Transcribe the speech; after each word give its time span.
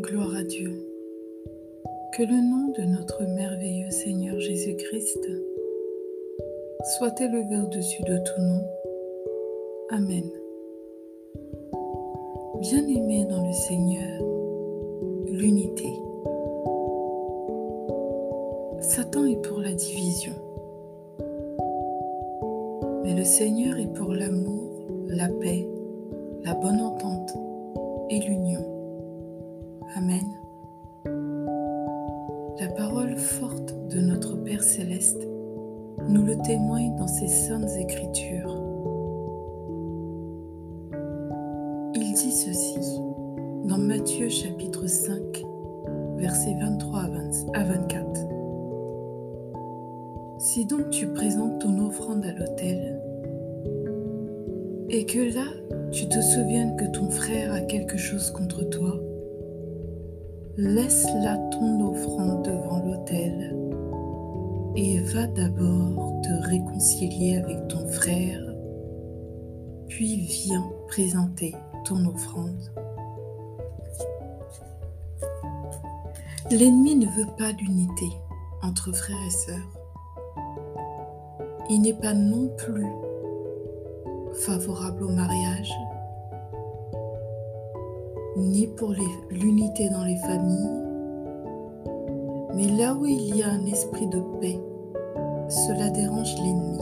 Gloire 0.00 0.36
à 0.36 0.44
Dieu. 0.44 0.86
Que 2.12 2.22
le 2.22 2.28
nom 2.28 2.72
de 2.76 2.82
notre 2.82 3.24
merveilleux 3.24 3.90
Seigneur 3.90 4.38
Jésus-Christ 4.38 5.18
soit 6.98 7.20
élevé 7.20 7.56
au-dessus 7.56 8.02
de 8.04 8.16
tout 8.18 8.40
nom. 8.40 8.62
Amen. 9.90 10.30
Bien-aimés 12.60 13.24
dans 13.24 13.44
le 13.44 13.52
Seigneur, 13.52 14.22
l'unité. 15.26 15.92
Satan 18.80 19.26
est 19.26 19.42
pour 19.42 19.58
la 19.58 19.72
division, 19.72 20.34
mais 23.02 23.14
le 23.14 23.24
Seigneur 23.24 23.76
est 23.78 23.92
pour 23.94 24.12
l'amour, 24.12 24.70
la 25.08 25.28
paix, 25.28 25.66
la 26.44 26.54
bonne 26.54 26.80
entente 26.80 27.36
et 28.10 28.20
l'union. 28.20 28.77
Amen. 29.96 30.36
La 32.60 32.68
parole 32.68 33.16
forte 33.16 33.74
de 33.88 34.00
notre 34.00 34.36
Père 34.36 34.62
céleste 34.62 35.26
nous 36.08 36.22
le 36.24 36.36
témoigne 36.38 36.94
dans 36.96 37.06
ses 37.06 37.28
saintes 37.28 37.70
écritures. 37.78 38.56
Il 41.94 42.12
dit 42.14 42.32
ceci 42.32 43.00
dans 43.64 43.78
Matthieu 43.78 44.28
chapitre 44.28 44.86
5, 44.86 45.44
versets 46.16 46.56
23 46.60 47.00
à 47.54 47.64
24. 47.64 48.28
Si 50.38 50.66
donc 50.66 50.90
tu 50.90 51.08
présentes 51.08 51.60
ton 51.60 51.78
offrande 51.86 52.24
à 52.24 52.32
l'autel, 52.32 53.00
et 54.90 55.04
que 55.04 55.34
là 55.34 55.44
tu 55.90 56.08
te 56.08 56.20
souviennes 56.20 56.76
que 56.76 56.86
ton 56.86 57.10
frère 57.10 57.52
a 57.52 57.60
quelque 57.60 57.96
chose 57.96 58.30
contre 58.30 58.62
toi, 58.64 58.98
laisse 60.58 61.06
là 61.22 61.36
ton 61.52 61.88
offrande 61.88 62.44
devant 62.44 62.84
l'autel 62.84 63.56
et 64.74 64.98
va 64.98 65.28
d'abord 65.28 66.20
te 66.22 66.48
réconcilier 66.48 67.36
avec 67.36 67.68
ton 67.68 67.86
frère, 67.86 68.40
puis 69.88 70.16
viens 70.16 70.68
présenter 70.88 71.54
ton 71.84 72.04
offrande. 72.06 72.72
L'ennemi 76.50 76.96
ne 76.96 77.06
veut 77.06 77.32
pas 77.38 77.52
l'unité 77.52 78.10
entre 78.60 78.92
frères 78.92 79.16
et 79.26 79.30
sœurs. 79.30 79.78
Il 81.70 81.82
n'est 81.82 81.94
pas 81.94 82.14
non 82.14 82.48
plus 82.56 82.88
favorable 84.44 85.04
au 85.04 85.10
mariage, 85.10 85.72
ni 88.38 88.66
pour 88.68 88.94
l'unité 89.30 89.90
dans 89.90 90.04
les 90.04 90.16
familles. 90.16 90.82
Mais 92.54 92.68
là 92.68 92.94
où 92.94 93.04
il 93.06 93.36
y 93.36 93.42
a 93.42 93.50
un 93.50 93.64
esprit 93.66 94.06
de 94.06 94.20
paix, 94.40 94.60
cela 95.48 95.90
dérange 95.90 96.34
l'ennemi. 96.36 96.78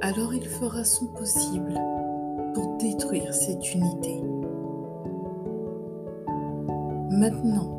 Alors 0.00 0.34
il 0.34 0.46
fera 0.46 0.84
son 0.84 1.06
possible 1.08 1.74
pour 2.54 2.76
détruire 2.78 3.32
cette 3.32 3.74
unité. 3.74 4.22
Maintenant, 7.10 7.70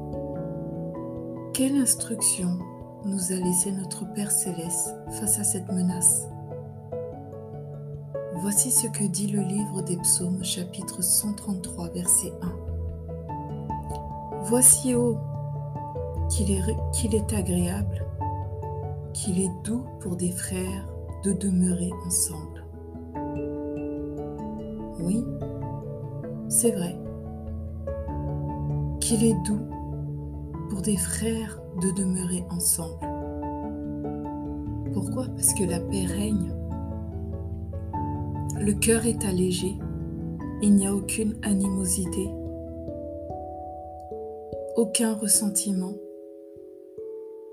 quelle 1.53 1.75
instruction 1.75 2.58
nous 3.06 3.31
a 3.31 3.36
laissé 3.36 3.72
notre 3.72 4.11
Père 4.13 4.31
céleste 4.31 4.95
face 5.11 5.39
à 5.39 5.44
cette 5.44 5.72
menace? 5.72 6.28
Voici 8.47 8.69
ce 8.69 8.85
que 8.85 9.03
dit 9.03 9.25
le 9.25 9.41
livre 9.41 9.81
des 9.81 9.97
psaumes 9.97 10.43
chapitre 10.43 11.01
133 11.01 11.89
verset 11.89 12.31
1. 13.19 14.44
Voici, 14.44 14.94
ô, 14.94 15.17
est, 16.41 16.78
qu'il 16.94 17.16
est 17.16 17.33
agréable, 17.33 18.06
qu'il 19.13 19.41
est 19.41 19.50
doux 19.63 19.83
pour 20.00 20.16
des 20.16 20.29
frères 20.29 20.88
de 21.23 21.33
demeurer 21.33 21.89
ensemble. 22.06 22.63
Oui, 25.00 25.25
c'est 26.47 26.69
vrai, 26.69 26.95
qu'il 29.00 29.23
est 29.23 29.44
doux 29.44 29.67
pour 30.69 30.83
des 30.83 30.97
frères 30.97 31.59
de 31.81 31.89
demeurer 31.89 32.45
ensemble. 32.51 33.07
Pourquoi? 34.94 35.25
Parce 35.35 35.56
que 35.56 35.63
la 35.63 35.79
paix 35.79 36.06
règne 36.06 36.53
le 38.59 38.73
cœur 38.73 39.05
est 39.05 39.23
allégé, 39.25 39.73
il 40.61 40.75
n'y 40.75 40.88
a 40.88 40.93
aucune 40.93 41.35
animosité, 41.43 42.29
aucun 44.75 45.13
ressentiment, 45.13 45.93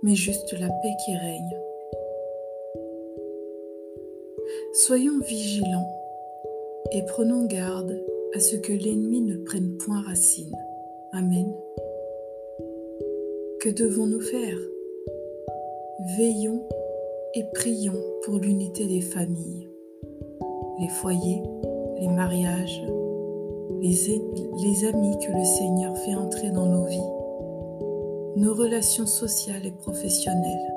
mais 0.02 0.14
juste 0.14 0.52
la 0.52 0.68
paix 0.68 0.94
qui 1.04 1.16
règne. 1.16 1.58
Soyons 4.72 5.18
vigilants 5.20 5.90
et 6.92 7.02
prenons 7.06 7.46
garde 7.46 8.00
à 8.34 8.40
ce 8.40 8.56
que 8.56 8.72
l'ennemi 8.72 9.20
ne 9.22 9.36
prenne 9.36 9.76
point 9.78 10.02
racine. 10.02 10.54
Amen. 11.12 11.52
Que 13.60 13.70
devons-nous 13.70 14.20
faire? 14.20 14.58
Veillons 16.16 16.62
et 17.34 17.44
prions 17.54 18.00
pour 18.24 18.38
l'unité 18.38 18.86
des 18.86 19.00
familles 19.00 19.71
les 20.82 20.88
foyers, 20.88 21.42
les 22.00 22.08
mariages, 22.08 22.84
les, 23.80 24.84
amis 24.84 25.16
que 25.24 25.30
le 25.30 25.44
Seigneur 25.44 25.96
fait 25.98 26.16
entrer 26.16 26.50
dans 26.50 26.66
nos 26.66 26.84
vies, 26.86 27.10
nos 28.36 28.52
relations 28.52 29.06
sociales 29.06 29.64
et 29.64 29.70
professionnelles. 29.70 30.74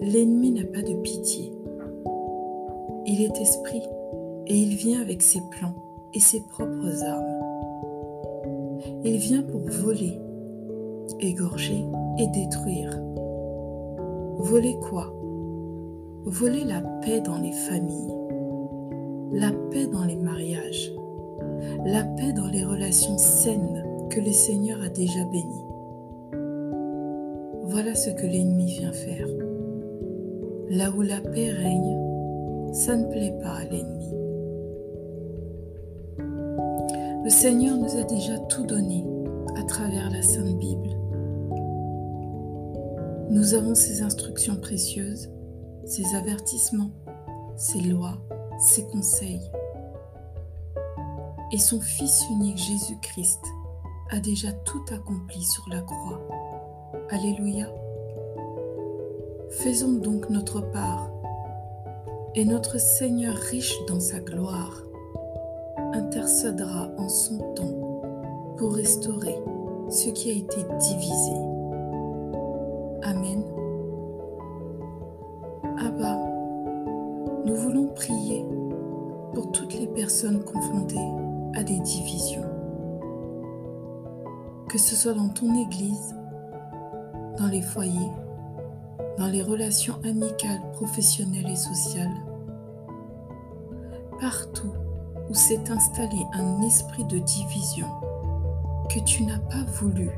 L'ennemi 0.00 0.52
n'a 0.52 0.64
pas 0.64 0.80
de 0.80 0.94
pitié. 1.02 1.52
Il 3.04 3.20
est 3.20 3.38
esprit 3.38 3.82
et 4.46 4.56
il 4.56 4.74
vient 4.74 5.02
avec 5.02 5.20
ses 5.20 5.42
plans 5.50 5.74
et 6.14 6.20
ses 6.20 6.40
propres 6.40 7.04
armes. 7.04 7.38
Il 9.04 9.18
vient 9.18 9.42
pour 9.42 9.60
voler, 9.60 10.18
égorger 11.20 11.84
et 12.18 12.26
détruire. 12.28 12.98
Voler 14.38 14.78
quoi? 14.88 15.17
Voler 16.28 16.64
la 16.64 16.82
paix 17.02 17.20
dans 17.20 17.38
les 17.38 17.52
familles, 17.52 18.14
la 19.32 19.50
paix 19.70 19.86
dans 19.86 20.04
les 20.04 20.16
mariages, 20.16 20.92
la 21.86 22.04
paix 22.04 22.32
dans 22.32 22.48
les 22.48 22.64
relations 22.64 23.16
saines 23.16 23.84
que 24.10 24.20
le 24.20 24.32
Seigneur 24.32 24.80
a 24.82 24.88
déjà 24.88 25.24
bénies. 25.24 25.64
Voilà 27.64 27.94
ce 27.94 28.10
que 28.10 28.26
l'ennemi 28.26 28.66
vient 28.66 28.92
faire. 28.92 29.26
Là 30.70 30.90
où 30.94 31.00
la 31.00 31.20
paix 31.20 31.50
règne, 31.50 31.98
ça 32.72 32.96
ne 32.96 33.06
plaît 33.06 33.34
pas 33.42 33.54
à 33.54 33.64
l'ennemi. 33.64 34.12
Le 37.24 37.30
Seigneur 37.30 37.76
nous 37.76 37.96
a 37.96 38.02
déjà 38.04 38.38
tout 38.50 38.64
donné 38.64 39.04
à 39.56 39.62
travers 39.62 40.10
la 40.10 40.22
Sainte 40.22 40.58
Bible. 40.58 40.90
Nous 43.30 43.54
avons 43.54 43.74
ces 43.74 44.02
instructions 44.02 44.56
précieuses 44.56 45.30
ses 45.88 46.14
avertissements, 46.14 46.90
ses 47.56 47.80
lois, 47.80 48.18
ses 48.58 48.86
conseils. 48.86 49.50
Et 51.50 51.58
son 51.58 51.80
Fils 51.80 52.24
unique 52.30 52.58
Jésus-Christ 52.58 53.40
a 54.10 54.20
déjà 54.20 54.52
tout 54.52 54.84
accompli 54.90 55.42
sur 55.42 55.66
la 55.70 55.80
croix. 55.80 56.20
Alléluia. 57.10 57.66
Faisons 59.48 59.92
donc 59.92 60.28
notre 60.28 60.60
part, 60.60 61.10
et 62.34 62.44
notre 62.44 62.78
Seigneur 62.78 63.34
riche 63.34 63.74
dans 63.88 64.00
sa 64.00 64.20
gloire 64.20 64.82
intercédera 65.94 66.90
en 66.98 67.08
son 67.08 67.38
temps 67.54 68.02
pour 68.58 68.74
restaurer 68.74 69.36
ce 69.88 70.10
qui 70.10 70.30
a 70.30 70.34
été 70.34 70.62
divisé. 70.78 71.57
Confrontées 80.26 80.96
à 81.54 81.62
des 81.62 81.78
divisions. 81.78 82.44
Que 84.68 84.78
ce 84.78 84.96
soit 84.96 85.14
dans 85.14 85.28
ton 85.28 85.54
église, 85.54 86.14
dans 87.38 87.46
les 87.46 87.62
foyers, 87.62 88.12
dans 89.16 89.28
les 89.28 89.42
relations 89.42 89.94
amicales, 90.04 90.60
professionnelles 90.72 91.48
et 91.48 91.56
sociales, 91.56 92.14
partout 94.20 94.72
où 95.30 95.34
s'est 95.34 95.70
installé 95.70 96.18
un 96.32 96.62
esprit 96.62 97.04
de 97.04 97.18
division 97.18 97.86
que 98.90 99.00
tu 99.00 99.24
n'as 99.24 99.38
pas 99.38 99.64
voulu, 99.80 100.10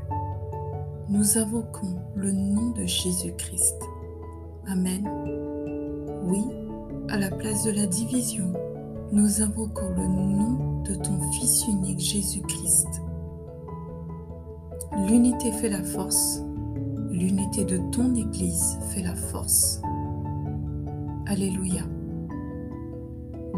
nous 1.09 1.37
invoquons 1.37 1.95
le 2.15 2.31
nom 2.31 2.71
de 2.71 2.85
Jésus-Christ. 2.85 3.77
Amen. 4.67 5.07
Oui, 6.23 6.43
à 7.09 7.17
la 7.17 7.29
place 7.29 7.63
de 7.63 7.71
la 7.71 7.85
division, 7.85 8.53
nous 9.11 9.41
invoquons 9.41 9.89
le 9.89 10.07
nom 10.07 10.81
de 10.83 10.95
ton 10.95 11.19
Fils 11.33 11.67
unique 11.67 11.99
Jésus-Christ. 11.99 12.87
L'unité 15.07 15.51
fait 15.51 15.69
la 15.69 15.83
force, 15.83 16.41
l'unité 17.09 17.65
de 17.65 17.77
ton 17.91 18.15
Église 18.15 18.77
fait 18.89 19.01
la 19.01 19.15
force. 19.15 19.81
Alléluia. 21.27 21.83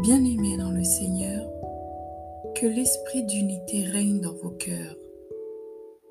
Bien-aimés 0.02 0.56
dans 0.58 0.72
le 0.72 0.82
Seigneur, 0.82 1.48
que 2.56 2.66
l'esprit 2.66 3.22
d'unité 3.24 3.84
règne 3.84 4.20
dans 4.20 4.34
vos 4.34 4.50
cœurs 4.50 4.96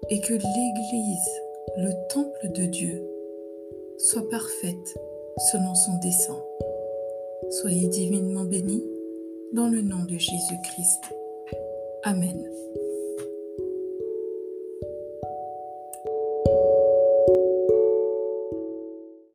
et 0.10 0.22
que 0.22 0.34
l'Église, 0.34 1.30
le 1.78 1.92
temple 2.10 2.52
de 2.56 2.66
Dieu, 2.66 3.02
soit 3.98 4.28
parfaite 4.30 4.98
selon 5.52 5.76
son 5.76 6.00
dessein. 6.00 6.40
Soyez 7.62 7.88
divinement 7.90 8.46
bénis 8.46 8.84
dans 9.54 9.68
le 9.68 9.82
nom 9.82 10.04
de 10.06 10.18
Jésus-Christ. 10.18 11.04
Amen. 12.04 12.44